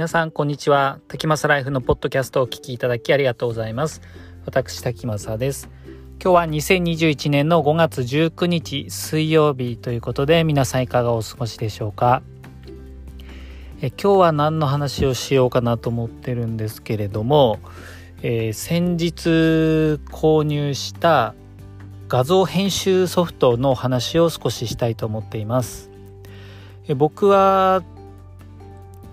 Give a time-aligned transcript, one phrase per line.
[0.00, 0.98] 皆さんこんにちは。
[1.08, 4.00] 滝正ライフのポッドキャストをお聞きいただきありがとうございます。
[4.46, 5.68] 私滝正です。
[6.24, 12.22] 今日は2021年の5月19日水曜日ということで皆さんいかがお過ごしでしょうか？
[13.82, 17.58] え今日は何の話をしようかなと思ってるんですけれども、
[18.22, 21.34] えー、先日購入した
[22.08, 25.90] 画像編集ソフトの話を少ししたいと思っています。
[26.88, 27.82] え僕は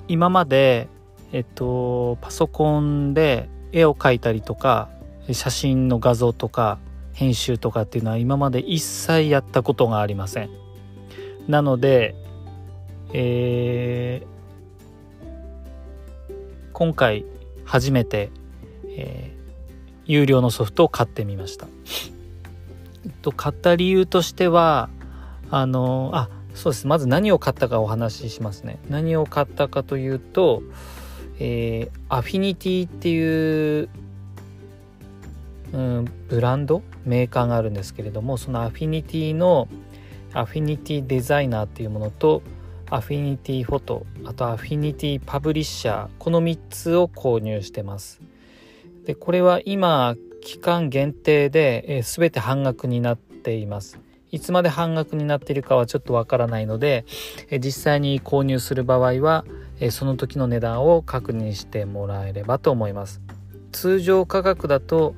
[0.07, 0.87] 今まで、
[1.31, 4.89] えっと、パソコンで絵を描いたりとか
[5.31, 6.79] 写真の画像とか
[7.13, 10.49] 編集とかっていうのは今まで一切やったことがありません。
[11.47, 12.15] なので、
[13.13, 14.27] えー、
[16.73, 17.25] 今回
[17.65, 18.29] 初めて、
[18.89, 19.51] えー、
[20.05, 21.67] 有料のソフトを買ってみました。
[23.05, 24.89] えっと、買った理由としては
[25.49, 26.87] あのあそうです。
[26.87, 28.79] まず何を買ったかお話ししますね。
[28.89, 30.63] 何を買ったかというと、
[31.39, 33.89] えー、 Affinity っていう、
[35.71, 39.67] うん、ブランドメーカーがあるんですけれどもその Affinity の
[40.33, 42.41] Affinity Designer っていうものと
[42.89, 48.19] Affinity Photo あと Affinity Publisher この3つを購入してます。
[49.05, 53.99] でこれは今期間限定で、えー、全て半額になっています。
[54.31, 57.05] いつまで半額になっているかはちょっとわからないので、
[57.59, 59.45] 実際に購入する場合は、
[59.91, 63.21] その時の値段を確認してもらえればと思います。
[63.71, 65.15] 通常価格だと、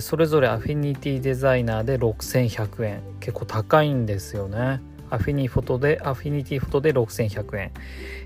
[0.00, 4.80] それぞれアフィニティデザイナーで6100円結構高いんですよね。
[5.10, 7.70] アフィニフォトでアフィニティフォトで6100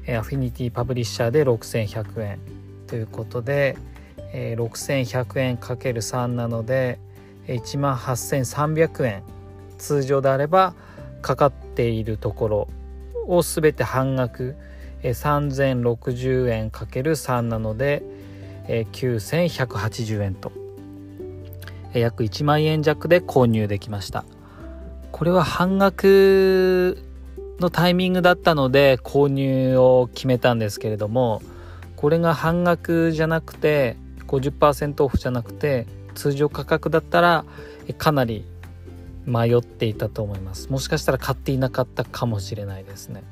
[0.07, 2.39] 円、アフィニティパブリッシャーで6100円
[2.87, 3.77] ということで、
[4.33, 6.99] え6100円 ×3 なので
[7.49, 9.23] 1万8300円
[9.79, 10.75] 通常であれば
[11.23, 12.69] かかっているところ
[13.27, 14.57] を全て半額
[15.03, 18.03] 3060円 ×3 なので
[18.69, 20.53] 9180円と。
[21.93, 24.25] 約1万円弱で購入できました。
[25.13, 27.03] これは半額
[27.59, 31.41] のタイミングだったので購入を決めたんですけれども
[31.97, 37.47] これが半額じゃなくて50%オフじゃなくて通常価格だったら
[37.97, 38.45] かなり
[39.27, 40.71] 迷っていたと思います。
[40.71, 43.23] もしかしたら買っていなかったかもしれないですね。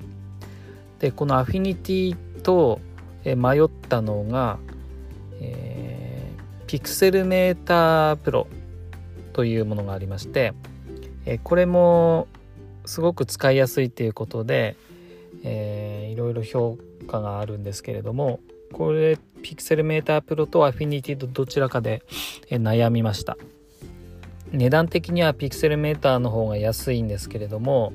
[0.98, 2.80] でこのアフィニティと
[3.24, 4.58] 迷ったのが、
[5.40, 8.46] えー、ピクセルメータープロ
[9.32, 10.52] というものがありまして、
[11.26, 12.28] え、これも
[12.84, 14.76] すごく使いやすいということで、
[15.42, 18.40] えー、いろいろ評価があるんですけれども
[18.72, 22.02] これピクセルメータープロとアフィニティとどちらかで
[22.50, 23.36] え悩みました。
[24.54, 27.92] 値段的にはピクセルメーターの方が安いんですけれども、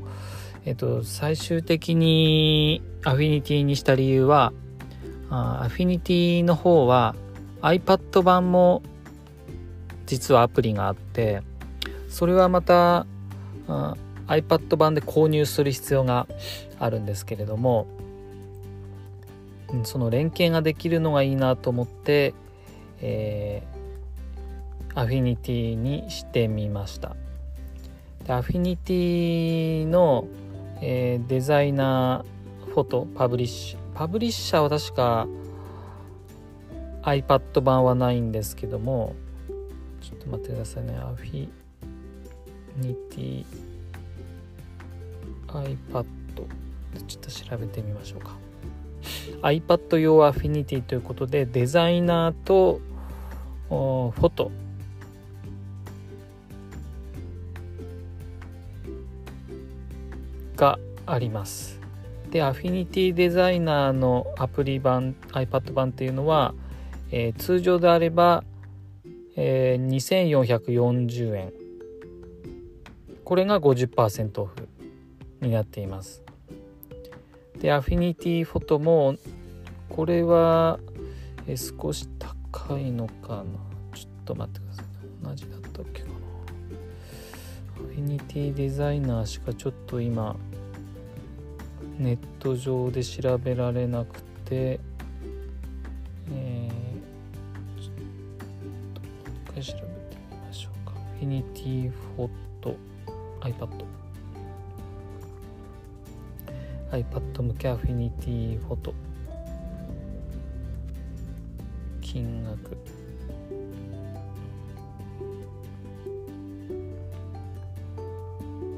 [0.65, 4.51] えっと、最終的にアフィニティにした理由は
[5.29, 7.15] アフィニティの方は
[7.61, 8.81] iPad 版も
[10.05, 11.43] 実はアプリがあって
[12.09, 13.05] それはまた
[14.27, 16.27] iPad 版で購入する必要が
[16.79, 17.87] あるんですけれども
[19.83, 22.33] その連携ができるのがいいなと思って、
[23.01, 23.78] えー
[24.99, 27.15] アフィニティにしてみました。
[28.25, 30.27] でアフィニティの、
[30.81, 35.25] えー、デザイナーフォトパブリッシュパブリッシャーは確か
[37.03, 39.15] iPad 版はないんですけども
[40.01, 40.97] ちょっと待ってくださいね。
[40.97, 41.47] アフィ
[42.75, 43.45] ニティ
[45.47, 46.03] iPad
[47.07, 48.35] ちょっと調べてみましょうか。
[49.43, 52.81] iPad 用アフィニティということでデザイナーと
[53.69, 54.51] フォト。
[60.59, 61.79] があります。
[62.29, 66.53] で、アフィニティデザイナーのアプリ版、iPad 版っていうのは、
[67.11, 68.43] えー、通常であれば、
[69.35, 71.53] えー、2440円。
[73.23, 74.67] これが50%オフ
[75.41, 76.21] になっています。
[77.59, 79.15] で、アフィニティフォトも、
[79.87, 80.79] これは、
[81.47, 83.43] えー、少し高いのかな。
[83.95, 84.89] ちょっと待ってください、ね。
[85.23, 86.13] 同じだったっけかな。
[86.13, 90.35] アフィニティデザイナーしかちょっと今
[91.99, 94.79] ネット上で調べられなくて、
[96.31, 97.95] えー、ちょっ
[98.93, 99.01] と
[99.51, 100.93] 一回調べてみましょうか。
[100.93, 102.29] フィニティフォ
[102.61, 102.77] ト
[103.41, 103.85] iPad。
[106.91, 108.93] iPad 向けアフィニティフォト。
[112.01, 112.77] 金額。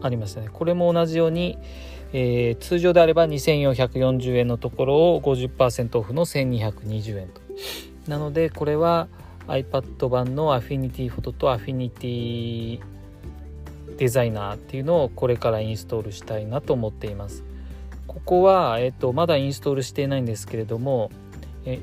[0.04, 1.60] ありましたねこれも同じように、
[2.14, 7.42] えー、通常であれば2440円のところを50%オフの1220円と。
[8.08, 9.08] なのでこれは
[9.48, 12.80] iPad 版の Affinity フォトと Affinity
[13.98, 17.44] デザイナーっていうのをこれからインストールしたいなと思っています。
[18.08, 21.12] ここは、えっと、まだインストールしていないんですけれども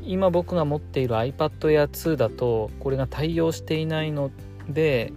[0.04, 4.30] 今僕が持っている iPad Air 2だとこれが対応していないの
[4.68, 5.12] で、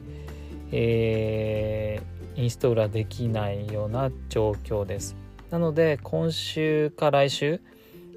[0.71, 5.15] えー、インストールはできないような状況です。
[5.49, 7.61] なので今週か来週、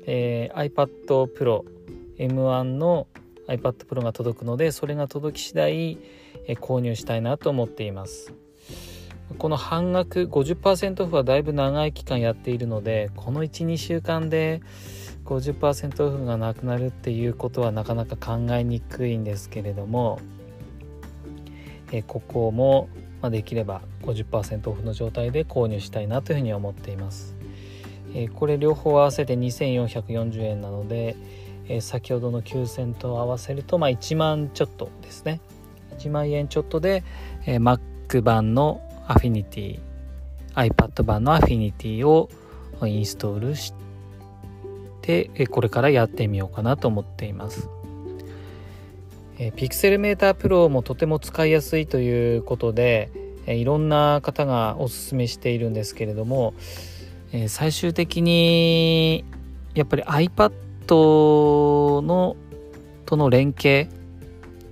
[0.06, 1.64] えー、iPad Pro
[2.18, 3.06] M1 の
[3.48, 5.98] iPad Pro が届くのでそれが届き次第、
[6.46, 8.32] えー、購入したいなと思っています。
[9.38, 14.60] この半額50%オフはだいぶ長い期間やっているのでこの12週間で
[15.24, 20.20] 50%オフがなくなるっていうことはなかなか考えにくいんですけれども、
[21.90, 22.88] えここも、
[23.24, 27.34] まできれば50%オフの状態で購入したいなというふうに思っています。
[28.14, 31.16] えこれ両方合わせて2440円なので、
[31.68, 35.40] え先ほどの9000と合わせると、まあ、1万ちょっとですね
[35.98, 37.02] 1万円ちょっとで、
[37.46, 39.80] え Mac 版のアフィニティ
[40.54, 42.28] iPad 版のアフィニティを
[42.84, 43.72] インストールし
[45.02, 47.68] てでこれからやってみようかなと思っています。
[49.38, 53.10] えピクセルメータープロもとても使いやすいということで
[53.46, 56.54] えいろんな方がおすすめしているんですけれども、
[57.32, 59.24] え最終的に
[59.74, 60.52] やっぱり iPad
[62.02, 62.36] の
[63.06, 63.88] との連携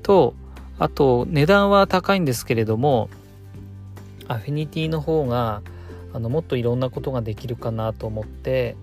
[0.03, 0.35] と
[0.79, 3.09] あと値段は高いんですけれども
[4.29, 5.63] アフィニティの方が
[6.13, 8.77] あのもっといろんなことができるかなと思って、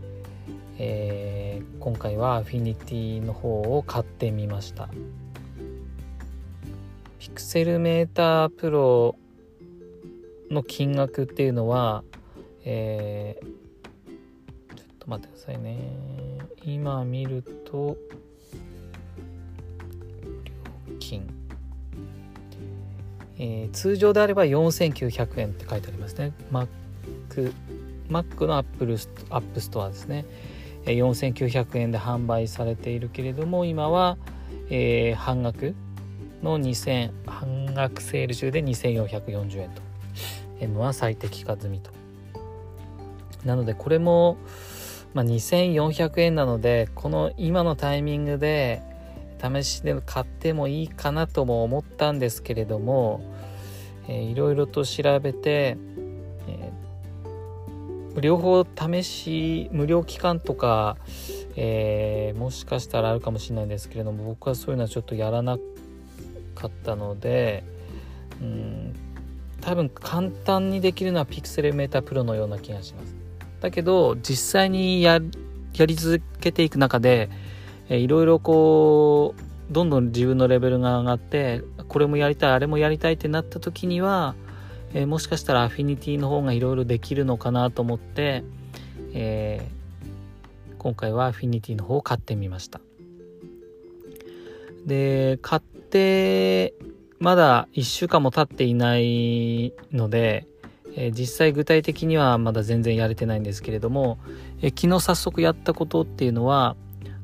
[0.78, 4.90] えー、今回はアフィニティの方を買ってみました。
[7.30, 9.16] Pixelmator Pro
[10.50, 12.04] の金額っていうのは、
[12.66, 13.46] えー、
[14.76, 15.78] ちょっと待ってくださいね。
[16.64, 17.98] 今見ると
[20.88, 21.28] 料金。
[23.38, 26.34] えー、通常であれば4900円って書いてありますね。
[26.52, 26.68] Mac,
[28.10, 28.98] Mac の Apple
[29.30, 30.26] App Store ですね
[30.86, 34.18] 4900円で販売されているけれども今は、
[34.72, 35.76] えー、半額。
[36.44, 39.82] の2000半額セール中で2440円と。
[40.60, 41.92] M は最適化済みと。
[43.46, 44.38] なのでこれも、
[45.14, 48.82] まあ、2400円なのでこの今のタイミングで
[49.42, 53.22] 試しで買ってもいいかなとも思ったんですけれども、
[54.08, 55.78] えー、いろいろと調べて
[58.20, 60.98] 両方試し無料期間とか、
[61.56, 65.58] えー、もしかしたらあるかもしれないんですけれども僕はそういうのはちょっとやらな
[66.60, 67.64] かったので
[68.42, 68.96] うん
[69.62, 73.16] 多分簡単にできるのはピクセルメータープロのような気がします。
[73.60, 77.30] だけど実際にやり続けていく中で、
[77.90, 84.36] いろいろこうどんどん自分のレベルが上がってこれもやりたいあれもやりたいってなった時には
[84.94, 88.44] えー、もしかしたらアフィニティの方がいろいろできるのかなと思って、
[89.14, 92.82] えー、今回はアフィニティの方を買ってみました。
[94.86, 96.74] で買って
[97.20, 100.48] まだ1週間も経っていないので、
[100.96, 104.18] えー、実際具体的にはまだ全然やれてないんですけれども、
[104.62, 106.76] えー、昨日早速やったことっていうのは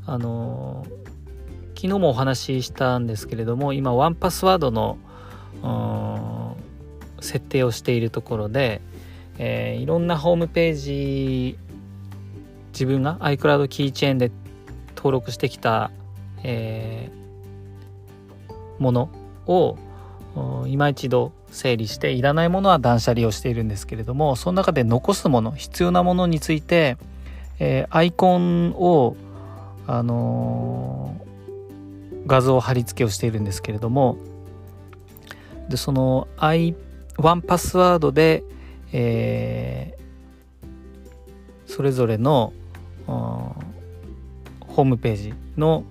[0.05, 4.97] あのー、昨日もお話ししたんですけれども今ワンパスワードの
[7.21, 8.81] 設定をしているところで、
[9.37, 11.57] えー、いろんなホームページ
[12.73, 14.31] 自分が iCloud キーチェーンで
[14.95, 15.91] 登録してきた、
[16.43, 17.24] えー、
[18.79, 19.09] もの
[19.47, 19.77] を
[20.67, 26.97] 今一度整理していらないものは断捨離をしているんですけれどもその中で残すもの必要なものについて、
[27.59, 29.15] えー、アイコンを、
[29.87, 34.17] あのー、画像貼り付けをしているんですけれども
[35.69, 36.75] でそのアイ
[37.17, 38.43] ワンパスワードで、
[38.91, 42.51] えー、それぞれの
[43.07, 45.85] ホームページの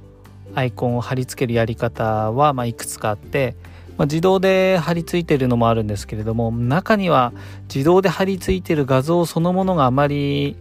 [0.55, 3.57] アイコンを貼り付けるやり方は、ま、いくつかあって、
[3.97, 7.33] ま、自動で貼り付いてるのもあるんですけれども中には
[7.73, 10.57] 自動で貼り付いてる画像そのものがあまり、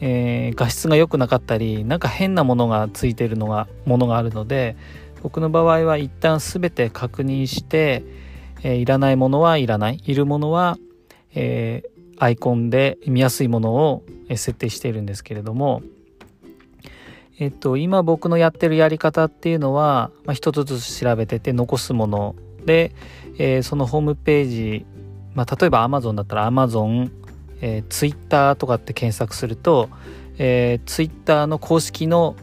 [0.00, 4.76] えー、画質が良くなかったりなんか変なものがついてるのがものがあるので
[5.22, 8.04] 僕の場合は一旦全て確認して、
[8.62, 10.00] えー、いらないものはいらない。
[10.04, 10.78] いるものは、
[11.34, 15.82] えー、アイコンで見やすいものを設定しているんですけれども、
[17.38, 22.92] えっと、今僕のやってるやり方っていうのは、まあ、一つずつ調べてて残すもので、
[23.38, 24.86] えー、そのホームページ
[25.38, 27.12] まあ、例えば Amazon だったら Amazon、
[27.60, 29.88] えー、Twitter とかって検索すると、
[30.36, 32.34] えー、Twitter の公式の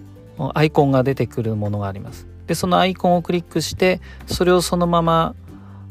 [0.53, 2.25] アイコンが出てくるものがあります。
[2.47, 5.35] で、そのアイコンをクリックして、それをそのまま、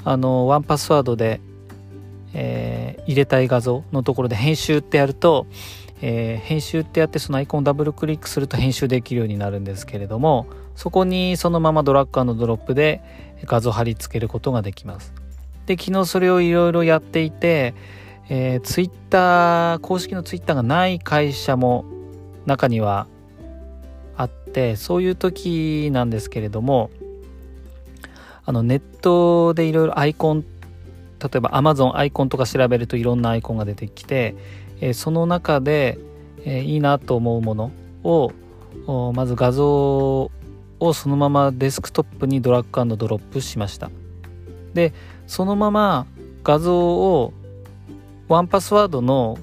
[0.02, 1.42] あの、ワンパスワードで、
[2.32, 5.46] えー、入れたい画像のところで編集ってやると、
[6.02, 13.00] えー、編集ってやってそのアイコンをダブルクリックすると編集できるようになるんですけれども、そこにそのままドラッグドロップで
[13.44, 15.12] 画像貼り付けることができます。
[15.66, 17.74] で、昨日それをいろいろやっていて、
[18.28, 21.84] えー、ツイッター、公式のツイッターがない会社も
[22.46, 23.06] 中には
[24.16, 26.90] あって、そういう時なんですけれども、
[28.46, 34.34] あのネットでいろいろアイコン、例えば Amazon アイコンとか調べるといろんなアイコンが出てきて、
[34.80, 35.98] え、その中で、
[36.44, 37.70] え、いいなと思うもの
[38.02, 38.32] を
[39.14, 40.30] まず画像
[40.80, 43.90] をそのままデスクトップにドラッグドロップしました。
[44.74, 44.92] で
[45.26, 46.06] そのまま
[46.42, 47.32] 画像を
[48.28, 49.38] ワンパスワードの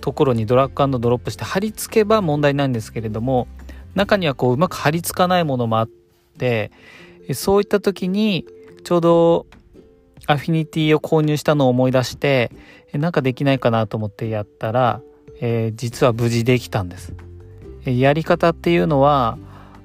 [0.00, 3.46] ところにドラッグドロップして貼り付けば問題ないんですけれども
[3.94, 5.88] 中にはこううまく貼り付かないものもあっ
[6.38, 6.72] て
[7.34, 8.46] そういった時に
[8.82, 9.46] ちょうど
[10.26, 12.50] アフィニティを購入したのを思い出して
[12.92, 15.00] なんかできないかなと思ってやったら、
[15.40, 17.14] えー、実は無事できたんです。
[17.84, 19.38] やり方っていうのは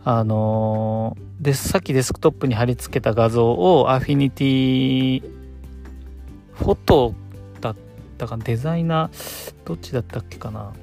[0.03, 5.21] あのー、でさっきデスクトップに貼り付けた画像をアフィニティ
[6.53, 7.13] フォト
[7.59, 7.75] だっ
[8.17, 10.73] たかデザイナーどっちだったっけかな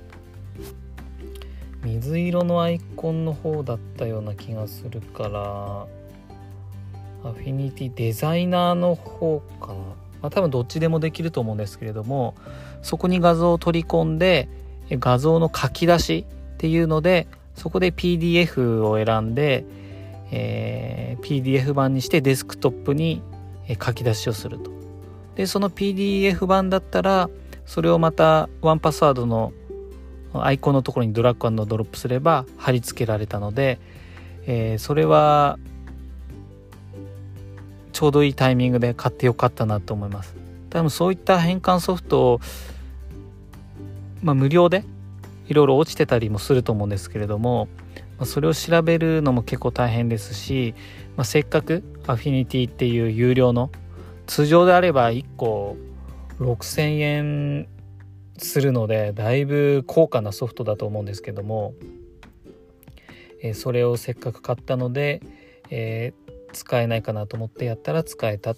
[1.82, 5.86] 水色のアイコンの方だったような気がするから
[7.24, 9.84] アフィニティデザイナーの方かな、ま
[10.22, 12.34] あ、多分どっちでもできると思うんですけれども
[12.82, 14.48] そこに画像を取り込んで
[14.90, 19.64] 画像の書き出しっていうのでそこで PDF を選んで、
[20.30, 23.22] えー、PDF 版にしてデスクトップに
[23.82, 24.70] 書き出しをすると。
[25.36, 27.30] で、その PDF 版だったら、
[27.66, 29.52] それをまたワンパスワードの
[30.34, 33.78] アイコンのところにドラッグドロップすれば貼り付けられたので、
[34.46, 35.58] えー、それは
[37.94, 40.34] ちょうどいいタイミングで買ってよかったなと思います。
[40.68, 42.40] 多分そういった変換ソフトを、
[44.20, 44.84] まあ、無料で
[45.46, 47.68] いろいろ落ちてたりもすると思うんですけれども、
[48.18, 50.74] まあ、それを調べるのも結構大変ですし、
[51.16, 53.70] まあ、せっかくアフィニティっていう有料の
[54.26, 55.76] 通常であれば1個
[56.40, 57.68] 6000円
[58.38, 61.74] するのでだいぶ高価なソフトだと思うんですけども、
[63.40, 65.22] えー、それをせっかく買ったので、
[65.70, 66.23] えー、
[66.54, 68.56] 使えないかなと思ってやったら使えた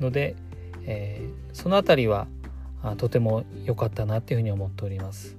[0.00, 0.36] ので、
[0.84, 2.26] えー、その辺りは
[2.98, 5.36] とても良かったなっていうふうに思っております。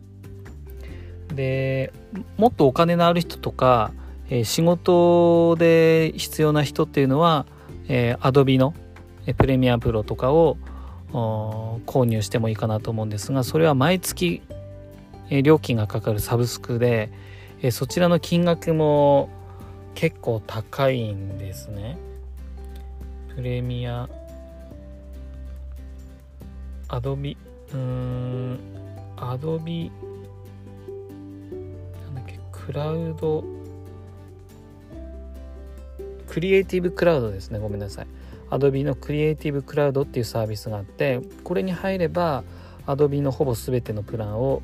[1.36, 1.94] で
[2.38, 3.92] もっとお金のある人とか、
[4.30, 7.46] えー、仕事で必要な人っていうのは、
[7.88, 8.74] えー、Adobe の
[9.38, 10.58] プレミアプロとかを
[11.86, 14.42] 購入してもいいかなと思うんですがそれは毎月、
[15.44, 17.12] 料金がかかるサブスクで、
[17.72, 19.30] そちらの金額も
[20.00, 21.98] 結構高いんですね。
[23.36, 24.08] プレミア。
[26.88, 27.36] アドビ。
[27.74, 28.60] うーん。
[29.18, 29.92] アドビ。
[32.50, 33.44] クラウド。
[36.30, 37.60] クリエイティブクラウドですね。
[37.60, 38.08] ごめんなさい。
[38.52, 42.46] Adobe のクリエイティブクラウドっていうサービスがあってこれに入れば
[42.88, 44.62] Adobe のほぼ全てのプランを、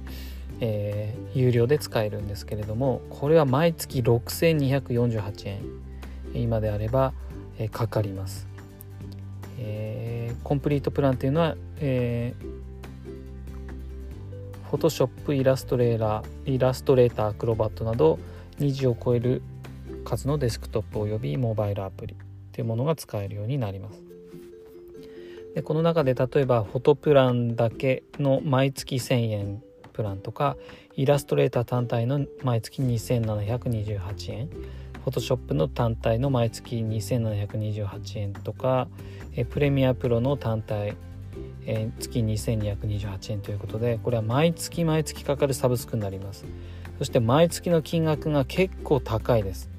[0.62, 5.62] えー、有料で使えるんですけれどもこれは毎月6248円
[6.34, 7.14] 今であれば、
[7.58, 8.48] えー、かかります、
[9.60, 12.46] えー、コンプリートプランっていうのは、えー、
[14.70, 18.20] フォトショップイラストレーラーイラストレーターアクロバットなど
[18.60, 19.42] 20を超える
[20.06, 22.16] 数のデスクトップおよびモバイルアプリ
[22.54, 24.02] というものが使えるようになります。
[25.56, 29.64] でこの中で例えばフォトプランだけの毎月1000円
[29.96, 30.58] プランとか
[30.96, 34.50] イラストレーター単体の毎月2728円。
[34.50, 38.88] フォトショップの単体の毎月2728円とか
[39.36, 40.96] えプレミアプロの単体
[41.68, 46.46] え、月2228円ということでこれは毎月毎月かかるサブスクになります。
[46.98, 49.70] そして毎月の金額が結構高いです。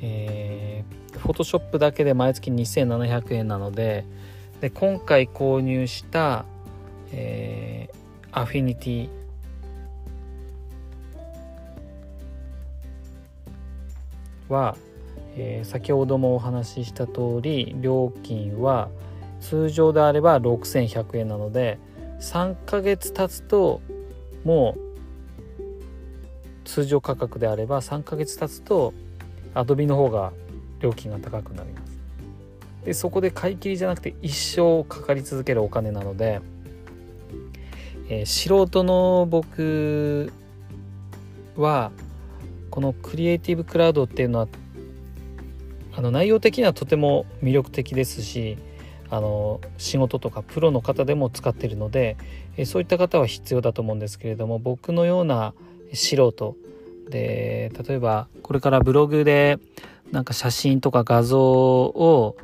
[0.00, 4.04] えー、フォトショップだけで毎月2700円なので
[4.60, 6.44] で今回購入した、
[7.12, 7.96] えー、
[8.36, 9.08] アフィニティ
[14.50, 14.76] は、
[15.38, 18.90] えー、先ほどもお話しした通り料金は
[19.40, 21.78] 通常であれば6100円なので
[22.20, 23.80] 3ヶ月経つと
[24.44, 28.92] もう通常価格であれば3ヶ月経つと
[29.54, 30.34] アドビの方が
[30.80, 31.96] 料金が高くなります。
[32.84, 36.42] でそこで買い切りじゃなくて一生かかり続けるお金なので、
[38.08, 40.32] えー、素人の僕
[41.56, 41.90] は
[42.70, 44.48] このクリエイティブクラウドっていうのは
[45.94, 48.58] あの内容的にはとても魅力的ですし
[49.08, 52.16] あの仕事とかプロの方でも使ってるので、
[52.56, 55.54] えそういった方は必要だと思うんですけれども僕のような
[55.94, 56.56] 素人
[57.08, 59.58] で例えばこれからブログで
[60.10, 62.36] なんか写真とか画像を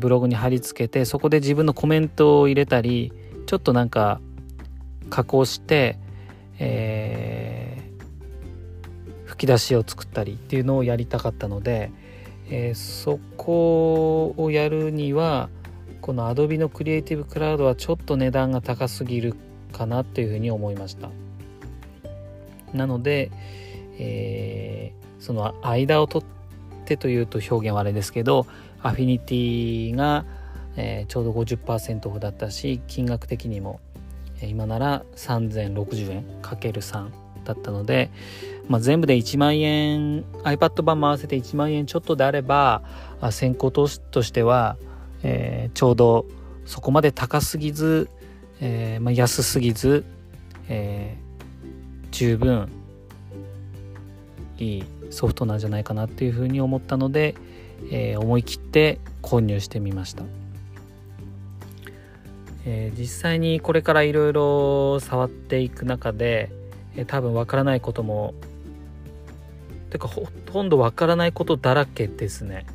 [0.00, 3.12] ブログに貼り付けてそこで自分のコメントを入れたり
[3.46, 4.20] ちょっとなんか
[5.10, 5.98] 加工して、
[6.58, 11.90] えー、吹き出しを作ったりっていうのをやりたかったので、
[12.48, 15.48] えー、そこをやるには
[16.00, 19.34] この Adobe のクリエイティブクラウドはちょっと値段が高すぎる
[19.72, 21.10] かなというふうに思いました。
[22.72, 23.30] なので、
[23.98, 28.46] えー、その間を取ってというと表現はあれですけど
[28.82, 30.24] アフィニティが、
[30.76, 33.80] えー、ちょうど50%オフだったし金額的にも
[34.42, 37.10] 今なら3060円 ×3
[37.44, 38.10] だったので、
[38.68, 42.82] まあ、全部で1万円 iPad 版も合わせて1万円ちょっとであれば
[43.30, 44.76] 先行投資としては、
[45.22, 46.26] えー、ちょうど
[46.66, 48.10] そこまで高すぎず、
[48.60, 50.04] えー、まあ、安すぎず、
[50.68, 52.68] えー、十分
[54.58, 57.36] いいソフトなんじゃないかなっていうふうに思ったので、
[57.90, 60.24] えー、思い切って購入してみました、
[62.68, 66.50] えー、実際にこれからいろいろ触っていく中で、
[66.96, 68.34] えー、多分わからないことも
[69.90, 72.66] てかほとんどわからないことだらけですね。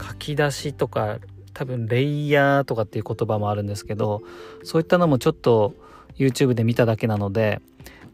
[0.00, 1.18] 書き出しとか
[1.52, 4.22] 多分レイヤーとかっていう言葉もあるんですけど
[4.62, 5.74] そういったのもちょっと
[6.16, 7.60] YouTube で見ただけなので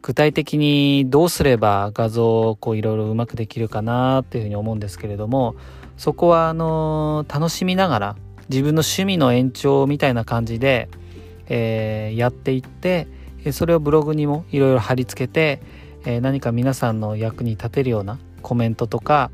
[0.03, 5.55] 具体的にどうすれば画像をこういろいろうまくできるかなっていうふうに思うんですけれども
[5.97, 8.17] そこはあの楽しみながら
[8.49, 10.89] 自分の趣味の延長みたいな感じで、
[11.49, 13.07] えー、やっていって
[13.53, 15.61] それをブログにもいろいろ貼り付けて、
[16.05, 19.31] えー、何か皆さんの役に立てるようなコメントとか、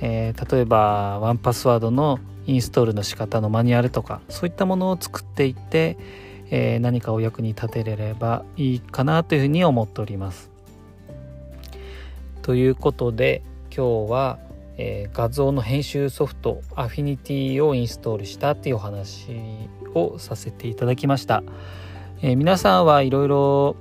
[0.00, 5.96] えー、例えばワンパスワードのインストールの仕方のマニュアルとかそういったものを作っていって、
[6.50, 10.50] えー、何かお役に立てれればいいかなというふうに思っております。
[12.42, 13.42] ということで
[13.74, 14.38] 今日は
[14.78, 19.28] えー、画像の編集ソフトアフィニティをインストールしたっていうお話
[19.94, 21.42] をさせていただきました、
[22.22, 23.76] えー、皆さんはいろいろ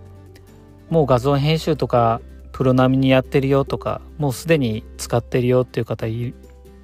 [0.89, 6.33] もう画像編集とかプロ並みにやってるよとかもうすでに使ってるよっていう方い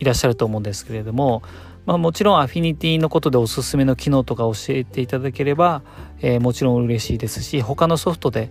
[0.01, 1.43] らっしゃると思うんですけれども、
[1.85, 5.83] まあ、もちろんアフィニティのことでおすすめの機能とか教えていただければ、
[6.21, 8.49] えー、もちろん嬉しいですし他のソフトで、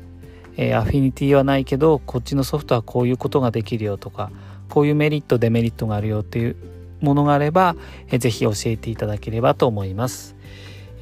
[0.57, 4.31] え、アフィニティはないけどこっちのソフトはこういうことができるよとか
[4.69, 6.57] こういうメリットデメリットがあるよっていう
[7.01, 7.77] ものがあれば、
[8.11, 10.37] えぜひ教えていただければと思います。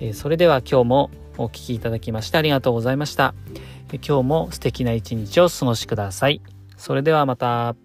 [0.00, 3.34] えそれでは今日もお聴きいただきましてありがとうございました。
[4.06, 6.40] 今日も素敵な一日をお過ごしください。
[6.76, 7.83] それではまた。